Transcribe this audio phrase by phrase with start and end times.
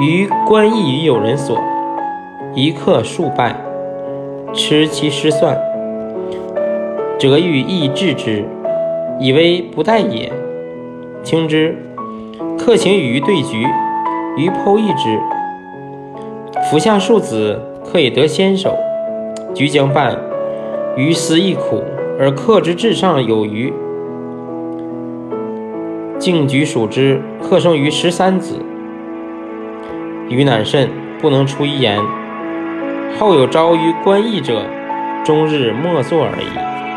[0.00, 1.60] 于官邑于有人所，
[2.54, 3.56] 一客数败，
[4.54, 5.58] 持其失算，
[7.18, 8.44] 则欲意治之，
[9.18, 10.32] 以为不待也。
[11.24, 11.76] 听之，
[12.56, 13.66] 客请与对局，
[14.36, 15.18] 于剖一之，
[16.70, 18.76] 服下数子，可以得先手。
[19.52, 20.16] 局将半，
[20.96, 21.82] 于思亦苦，
[22.20, 23.72] 而客之至上有余。
[26.20, 28.60] 敬举数之，客生于十三子。
[30.28, 31.98] 余乃甚，不能出一言。
[33.18, 34.64] 后有招于官邑者，
[35.24, 36.87] 终日默坐而已。